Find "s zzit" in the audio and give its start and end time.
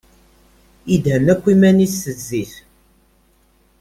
2.03-2.53